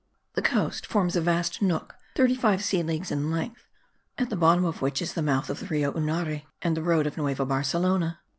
[0.33, 3.67] The coast forms a vast nook, thirty five sea leagues in length,
[4.17, 7.05] at the bottom of which is the mouth of the Rio Unare and the road
[7.05, 8.17] of Nueva Barcelona.